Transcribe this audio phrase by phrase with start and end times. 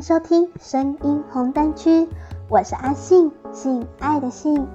[0.00, 2.08] 收听声音红灯区，
[2.48, 4.66] 我是阿信，性爱的性。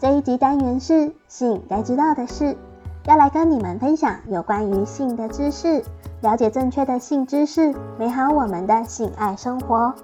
[0.00, 2.56] 这一集单元是性该知道的事，
[3.04, 5.84] 要来跟你们分享有关于性的知识，
[6.22, 9.94] 了解正确的性知识，美好我们的性爱生活。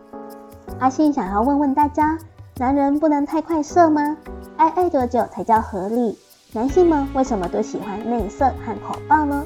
[0.79, 2.17] 阿信想要问问大家，
[2.59, 4.17] 男人不能太快射吗？
[4.57, 6.17] 爱爱多久才叫合理？
[6.53, 9.45] 男性们为什么都喜欢内射和口爆呢？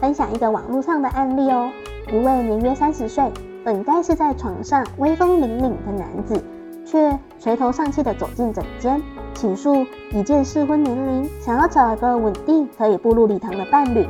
[0.00, 1.68] 分享一个网络上的案例哦，
[2.12, 3.32] 一位年约三十岁。
[3.64, 6.42] 本该是在床上威风凛凛的男子，
[6.84, 9.00] 却垂头丧气地走进诊间，
[9.34, 14.06] 倾诉已届适婚年龄，想要找一个稳定可以步入礼堂的伴侣。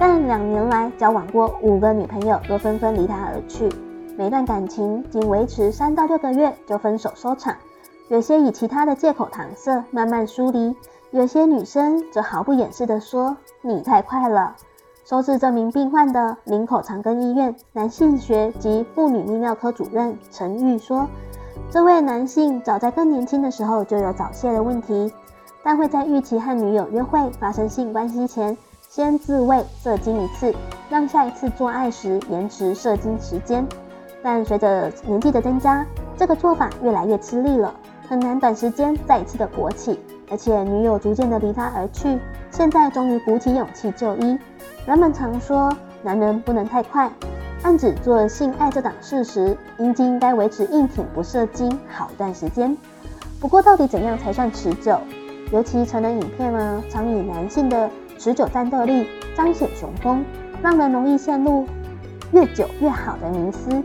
[0.00, 3.68] 但两年来交往过五个女朋友，都纷纷离他而去，
[4.16, 7.54] 每段感情仅维持三到六个月就分手收场。
[8.08, 10.74] 有些以其他的借口搪塞，慢慢疏离；
[11.10, 14.56] 有些女生则毫不掩饰地说：“你太快了。”
[15.08, 21.08] 收治这名病患的林口长庚医院男性学及妇女泌尿科主任陈玉说
[21.72, 25.10] ：“这位男性早在更年轻的时候就有早泄的问题，
[25.62, 28.54] 但会在预期和女友约会发生性关系前，
[28.90, 30.54] 先自慰射精一次，
[30.90, 33.66] 让下一次做爱时延迟射精时间。
[34.22, 35.86] 但随着年纪的增加，
[36.18, 37.74] 这个做法越来越吃力了，
[38.06, 39.98] 很难短时间再一次的勃起，
[40.30, 42.18] 而且女友逐渐的离他而去，
[42.50, 44.38] 现在终于鼓起勇气就医。”
[44.86, 45.70] 人们常说，
[46.02, 47.10] 男人不能太快，
[47.62, 52.76] 暗指做性爱这档事时，阴茎应该维持硬挺不射精好一段时间。
[53.40, 54.98] 不过，到底怎样才算持久？
[55.52, 60.24] 尤其成人影片呢，常以男性的持久战斗力彰显雄风，
[60.62, 61.66] 让人容易陷入
[62.32, 63.82] 越久越好的迷思。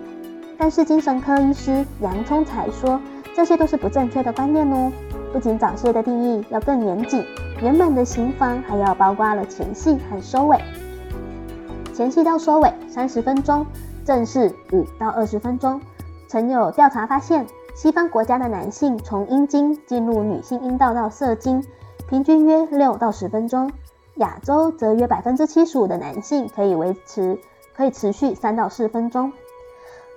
[0.58, 3.00] 但是精神科医师杨聪才说，
[3.36, 4.92] 这些都是不正确的观念哦。
[5.34, 7.26] 不仅早泄的定义要更严谨，
[7.60, 10.60] 原本的刑房还要包括了前戏和收尾。
[11.92, 13.66] 前戏到收尾三十分钟，
[14.06, 15.82] 正式五到二十分钟。
[16.28, 21.66] 曾有调查发现，西方国家的男性从阴茎进入女性阴道到射精，
[22.08, 23.68] 平均约六到十分钟；
[24.18, 27.40] 亚洲则约百分之七十五的男性可以维持
[27.76, 29.34] 可以持续三到四分钟。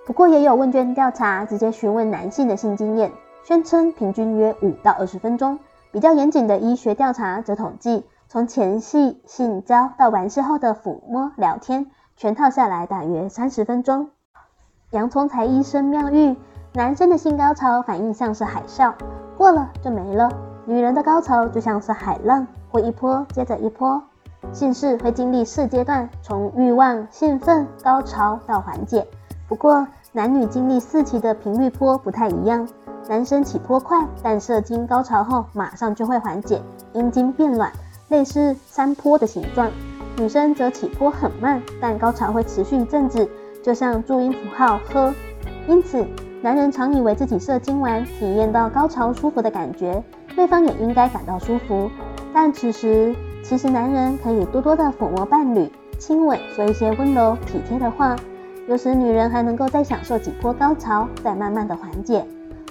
[0.05, 3.11] 不过也有问卷调查直接询问男性的性经验，
[3.47, 5.61] 宣称平均约五到二十分钟。
[5.93, 8.05] 比较严谨的医学调查则统计。
[8.27, 11.87] 从前戏性交到完事后的抚摸聊天，
[12.17, 14.11] 全套下来大约三十分钟。
[14.91, 16.37] 洋葱才医生妙喻，
[16.73, 18.93] 男生的性高潮反应像是海啸，
[19.39, 20.29] 过了就没了；
[20.65, 24.03] 女人的高潮就像是海浪，会一波接着一波。
[24.53, 29.07] 性事会经历四阶段，从欲望、兴奋、高潮到缓解。
[29.47, 32.69] 不过男女经历四期的频率波不太一样，
[33.09, 36.61] 男生起坡快，但射精高潮后马上就会缓解，
[36.93, 37.73] 阴茎变软。
[38.09, 39.71] 类似山坡的形状，
[40.17, 43.29] 女生则起坡很慢，但高潮会持续一阵子，
[43.63, 45.15] 就像注音符号呵。
[45.69, 46.05] 因此，
[46.43, 50.03] 男人常以为自己射精完，体验到高潮舒服的感觉，
[50.35, 51.91] 对方也应该感到舒服。
[52.33, 58.17] 但此时，其实男人可以多多的抚摸伴侣，亲吻，说一些温柔体贴的话。
[58.69, 62.27] 有时女人还能够再享受几波高潮，再慢慢的缓解。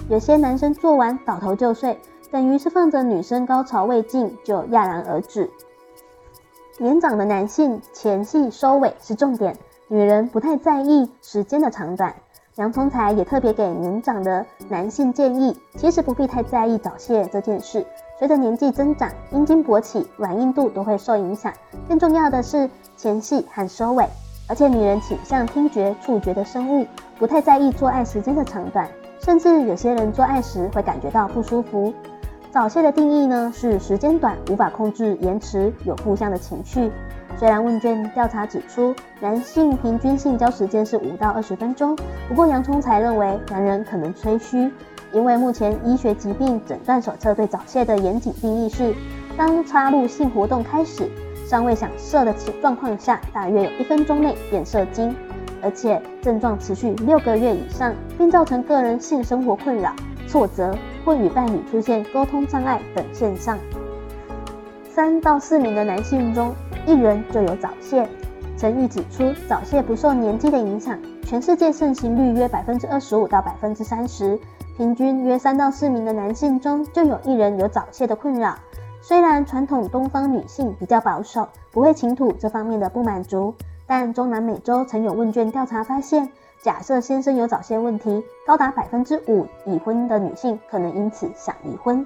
[0.08, 1.98] 有些男生做完倒头就睡。
[2.28, 5.48] 等于是放着女生高潮未尽就戛然而止。
[6.76, 9.56] 年长的男性前戏收尾是重点，
[9.86, 12.12] 女人不太在意时间的长短。
[12.56, 17.86] 杨聪才也特别给年长的男性建议，其实不必太在意早泄这件事。
[18.18, 21.52] 随着年纪增长，阴茎勃起、软硬度都会受影响。
[21.88, 24.04] 更重要的是前戏和收尾，
[24.48, 26.86] 而且女人倾向听觉、触觉的生物，
[27.18, 28.90] 不太在意做爱时间的长短，
[29.26, 31.92] 甚至有些人做爱时会感觉到不舒服。
[32.52, 36.92] 早泄的定义呢，是时间短，无法控制延迟，有互相的情绪。
[37.36, 41.98] 虽然问卷调查指出，男性平均性交时间是五到二十分钟，
[42.28, 44.70] 不过杨聪才认为男人可能吹嘘，
[45.10, 48.94] 因为目前医学疾病诊断手册对早泄的严谨定义是，
[49.36, 51.10] 当插入性活动开始，
[51.44, 52.32] 尚未想射的
[52.62, 55.16] 状况下，大约有一分钟内便射精，
[55.66, 59.92] 而且症状持续六个月以上，并造成个人性生活困扰、
[60.28, 60.72] 挫折。
[61.04, 63.56] 或与伴侣出现沟通障碍等现象，
[64.90, 66.52] 三到四名的男性中，
[66.84, 68.08] 一人就有早泄。
[68.58, 74.36] 陈玉指出，早泄不受年纪的影响，全世界盛行率约百分之二十五到百分之三十，
[74.76, 78.56] 平均约三到四名的男性中就有一人有早泄的困扰。
[79.00, 83.54] 虽然传统东方女性比较保守，不会倾吐这方面的不满足，
[83.86, 86.30] 但中南美洲曾有问卷调查发现。
[86.62, 92.04] 假设先生有早泄问题，高达百分之五已婚的女性可能因此想离婚。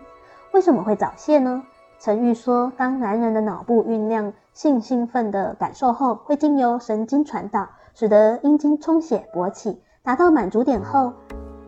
[0.52, 1.62] 为什么会早泄呢？
[2.00, 11.12] 陈玉说，当男人的脑部酝酿性兴奋的感受后，会经由神经传导，使得阴茎充血勃起，达到满足点后，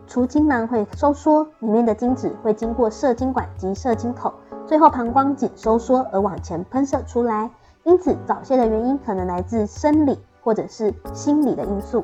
[0.05, 4.33] 储精囊会收缩，里面的精子会经过射精管及射精口，
[4.67, 7.49] 最后膀胱颈收缩而往前喷射出来。
[7.83, 12.03] 因此，早泄的原因可能来自生理或者是心理的因素。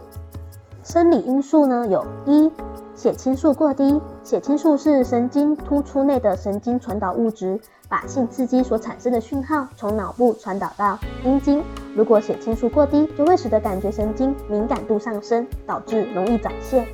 [0.83, 2.51] 生理因素呢，有一
[2.95, 4.01] 血清素过低。
[4.23, 11.63] 血清素是神经突触内的神经传导物质，把性刺激所产生的讯号从脑部传导到阴茎。
[11.95, 16.85] 如果血清素过低，就会使得感觉神经敏感度上升，导致容易早泄。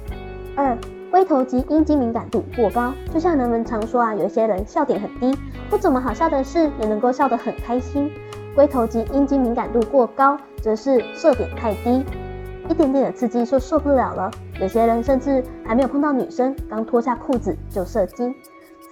[0.55, 0.77] 二
[1.09, 5.35] 龟头及阴茎敏感度过高，就像人们常说啊，有些人笑点很低，
[5.69, 8.11] 不怎么好笑的事也能够笑得很开心。
[8.55, 12.05] 龟头及阴茎敏感度过高，则是射点太低，
[12.69, 14.31] 一点点的刺激就受不了了。
[14.61, 18.33] 有些人甚至还没有碰到女生，刚脱下裤子就射精。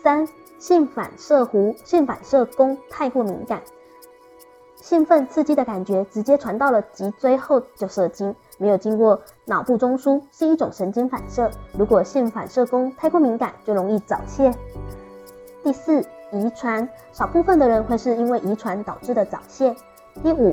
[0.04, 0.27] 三、
[0.60, 3.62] 性反射弧、性反射弓太过敏感，
[4.75, 11.50] 兴奋刺激的感觉直接传到了脊椎后就射精，没有经过脑部中枢，是一种神经反射。
[11.77, 14.54] 如果性反射弓太过敏感，就容易早泄。
[15.63, 16.06] 第四。
[16.33, 19.74] 遗传，少部分的人会是因为遗传导致的早泄。
[20.24, 20.51] 第五，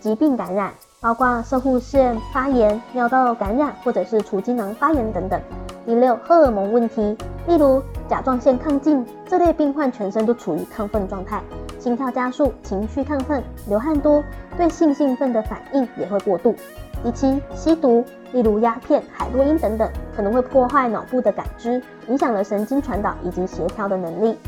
[0.00, 5.38] 疾病感染，包括射护腺发炎、尿道感染或者是除精囊发炎等等。
[5.84, 7.16] 第六，荷尔蒙问题，
[7.46, 11.42] 例如甲状腺亢进，这类病患全身都处于亢奋状态，
[11.78, 14.24] 心跳加速，情绪亢奋，流汗多，
[14.56, 16.54] 对性兴奋的反应也会过度。
[17.02, 24.38] 第七，吸毒，例如鸦片、海洛因等等，可能会破坏脑部的感知，影响了神经传导以及协调的能力。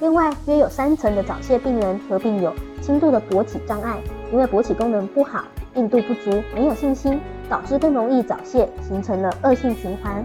[0.00, 3.96] 另外，约有三成的早泄病人合并有轻度的勃起障碍，
[4.32, 5.44] 因为勃起功能不好、
[5.76, 7.18] 硬度不足、没有信心，
[7.48, 10.24] 导致更容易早泄，形成了恶性循环。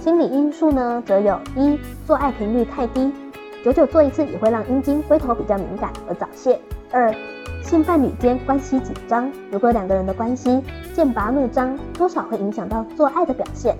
[0.00, 3.10] 心理因素呢，则有一做爱频率太低，
[3.64, 6.58] 久久做一次也会让阴茎、龟头比较敏感而早泄；
[6.92, 7.12] 二
[7.62, 10.62] 性伴侣间关系紧张，如果两个人的关系
[10.94, 13.74] 剑拔弩张，多少会影响到做爱的表现；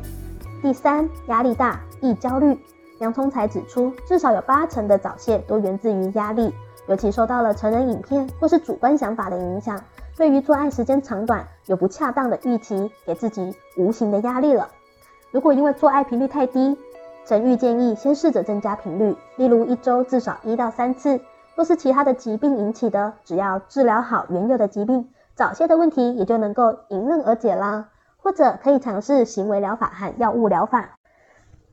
[0.62, 2.58] 第三压力大，易焦虑。
[2.98, 6.52] 杨聪才指出，至少有八成的早泄都源自于压力，
[6.88, 9.80] 尤其受到了成人影片或是主观想法的影响，
[10.16, 14.68] 对于做爱时间长短有不恰当的预期，给自己无形的压力了。
[15.30, 16.76] 如果因为做爱频率太低，
[17.24, 21.20] 陈玉建议先试着增加频率，例如一周至少一到三次。
[21.54, 27.88] 若是其他的疾病引起的，只要治疗好原有的疾病，早泄的问题也就能够迎刃而解啦。
[28.20, 30.97] 或者可以尝试行为疗法和药物疗法。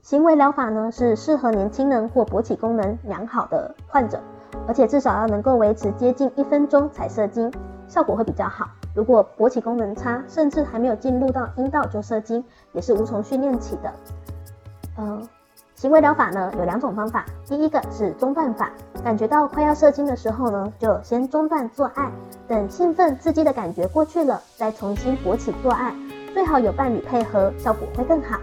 [0.05, 4.21] 行为疗法呢，是适合年轻人或勃起功能良好的患者，
[4.67, 7.51] 而且至少要能够维持接近一分钟才射精，
[7.87, 8.69] 效果会比较好。
[8.93, 13.91] 如果勃起功能差，甚至还没有进入到阴道就射精，也是无从训练起的。
[14.95, 15.19] 呃，
[15.73, 18.69] 行为疗法呢，有两种方法，第一个是中断法，
[19.03, 22.11] 感觉到快要射精的时候呢，就先中断做爱，
[22.47, 25.95] 等兴奋刺激的感觉过去了，再重新勃起做爱，
[26.31, 28.37] 最好有伴侣配合，效果会更好。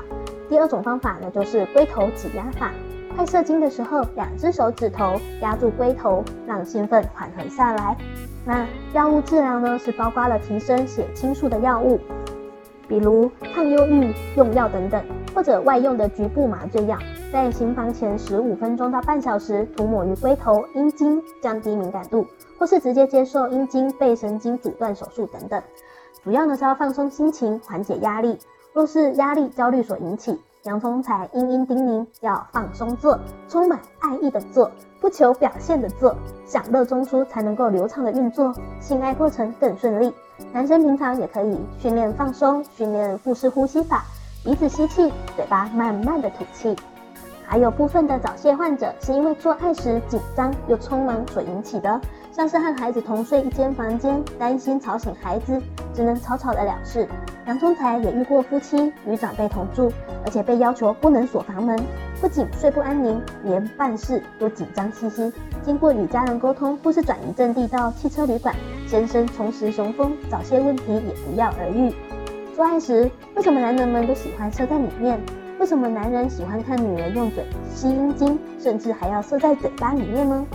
[0.52, 2.70] 第二种方法呢，就是龟头挤压法。
[3.16, 7.96] 快射精的时候，两只手指头压住龟头，让兴奋缓和下来。
[8.44, 11.98] 那药物治疗呢，是包括了提升血清素的药物，
[12.86, 15.02] 比如抗忧郁用药等等，
[15.34, 16.98] 或者外用的局部麻醉药，
[17.32, 22.26] 在行房前十五分钟到半小时涂抹于龟头、阴茎，降低敏感度，
[22.58, 25.62] 或是直接接受阴茎背神经阻断手术等等。
[26.22, 28.38] 主要呢是要放松心情，缓解压力。
[28.72, 40.12] 若是压力、焦虑所引起，杨聪才殷殷叮咛要放松做，充满爱意的做，不求表现的做，享乐中枢才能够流畅的运作，性爱过程更顺利。
[40.52, 44.04] 男生平常也可以训练放松，训练腹式呼吸法，
[44.42, 46.74] 鼻子吸气，嘴巴慢慢的吐气。
[47.44, 52.00] 还有部分的早泄患者是因为做爱时紧张又匆忙所引起的，
[52.30, 55.60] 像是和孩子同睡一间房间，担心吵醒孩子，
[55.94, 57.06] 只能草草的了事。
[57.46, 59.92] 杨聪才也遇过夫妻与长辈同住，
[60.24, 61.76] 而且被要求不能锁房门，
[62.20, 65.32] 不仅睡不安宁，连办事都紧张兮兮。
[65.62, 68.54] 经过与家人沟通，或是转移阵地到汽车旅馆，
[68.86, 71.92] 先生重拾雄风，早些问题也不药而愈。
[72.54, 75.18] 做爱时，为什么男人们都喜欢射在里面？
[75.58, 80.46] 为什么男人喜欢看女人用嘴吸阴茎，甚至还要射在嘴巴里面呢？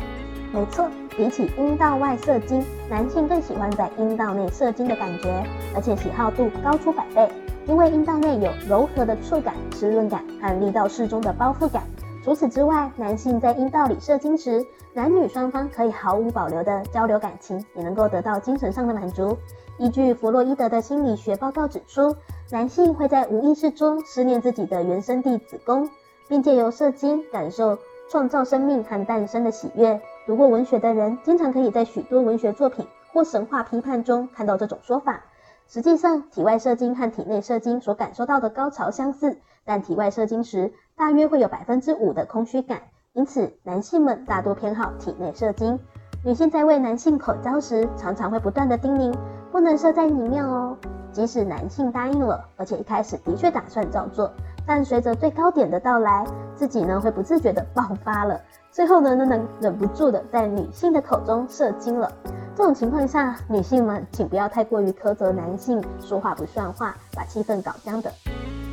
[0.53, 0.89] 没错。
[1.17, 5.43] 比起阴道外射精，男性更喜欢在阴道内射精的感觉，
[5.75, 7.27] 而且喜好度高出百倍。
[7.65, 11.81] 因为阴道内有柔和的触感、湿润感和力道适中的包覆感。
[12.23, 19.35] 除此之外，男性在阴道里射精时，男女双方可以毫无保留的交流感情，也能够得到精神上的满足。
[19.79, 22.15] 依据弗洛伊德的心理学报告指出，
[22.51, 25.89] 男性会在无意识中思念自己的原生地子宫，
[26.27, 29.99] 并借由射精感受创造生命和诞生的喜悦。
[30.27, 35.23] 读过文学的人，经常可以在许多文学作品或神话批判中看到这种说法。
[35.67, 42.81] 实际上，体外射精和体内射精所感受到的高潮相似，但体外射精时大约会有百分之五的空虚感，
[43.13, 45.79] 因此男性们大多偏好体内射精。
[46.25, 49.15] 女性在为男性口交时，常常会不断地叮咛，
[49.53, 50.77] 不能射在里面哦。
[51.13, 54.29] 即使男性答应了，而且一开始的确打算照做，
[54.67, 62.11] 但随着最高点的到来，自己呢会不自觉地爆发了，最后呢能能忍不住的在女性的口中射精了。
[62.53, 68.11] 这种情况下，女性们请不要太过于苛责男性说话不算话，把气氛搞僵的，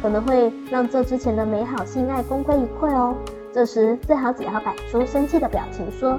[0.02, 3.14] 可能会让这之前的美好性爱功亏一篑哦。
[3.52, 6.18] 这时最好只要摆出生气的表情，说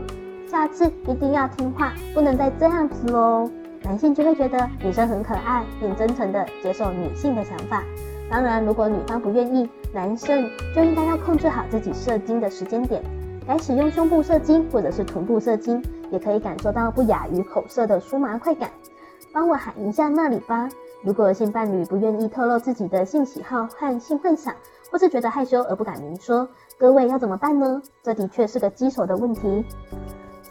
[0.50, 3.50] 下次一定要听话，不能再这样子喽。
[3.84, 7.84] 男性就会觉得女生很可爱，并真诚地接受女性的想法。
[8.30, 13.02] 当然，如果女方不愿意，男生就应该要控制好自己射精的时间点，
[13.48, 18.70] 该使用胸部射精或者是臀部射精，也可以感受到不亚于口射的酥麻快感。
[19.32, 20.70] 帮我喊一下那里吧。
[21.04, 24.56] 如果性伴侣不愿意透露自己的性喜好和性幻想，
[24.92, 26.48] 或是觉得害羞而不敢明说，
[26.80, 27.82] 各位要怎么办呢？
[28.02, 29.64] 这的确是个棘手的问题。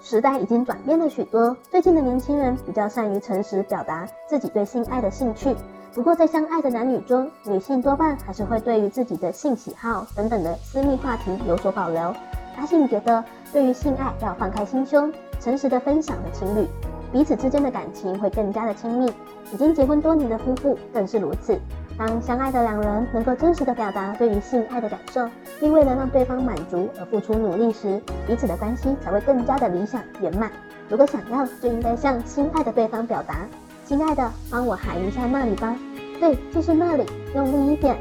[0.01, 5.57] 时代已经转变了许多，最近的年轻人比较善于诚实表达自己对性爱的兴趣。
[5.95, 12.13] 不过，在相爱的男女中，女性多半还是会对于自己的性喜好等等的私密话题有所保留。
[12.57, 16.67] 阿信觉得，对于性爱要放开心胸，诚实的分享的情侣，
[17.13, 19.13] 彼此之间的感情会更加的亲密。
[19.53, 21.57] 已经结婚多年的夫妇更是如此。
[21.97, 25.29] 当相爱的两人能够真实的表达对于性爱的感受，
[25.61, 30.51] 并为了让对方满足而付出努力时，彼此的关系才会更加的理想圆满。
[30.89, 33.47] 如果想要，就应该向心爱的对方表达
[33.85, 35.77] ：“亲爱的，帮我喊一下那里吧。”
[36.19, 37.97] 对，就是那里，用力一点。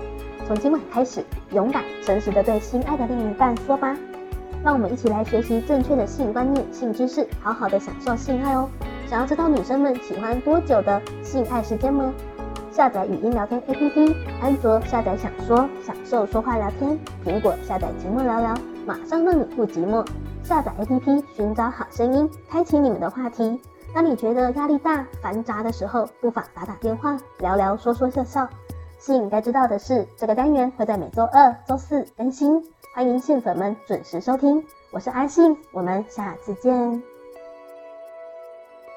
[0.47, 3.95] 从今晚开始，勇敢诚实的对心爱的另一半说吧。
[4.63, 8.69] 让我们一起来学习正确的性观念、性知识，好好的享受性爱哦。
[9.07, 12.13] 想要知道女生们喜欢多久的性爱时间吗？
[12.71, 20.05] 下载语音聊天 APP，安卓下载想说享受说话聊天，苹果下载寂寞聊聊，马上让你不寂寞。
[20.43, 23.59] 下载 APP，寻找好声音，开启你们的话题。
[23.93, 28.49] 当你觉得压力大、烦杂的时候，不妨打打电话，聊聊说说笑笑。
[28.97, 32.59] 信该知道的是，这个单元会在每周二、周四更新，
[32.95, 34.65] 欢迎信粉们准时收听。
[34.91, 37.12] 我是阿信，我们下次见。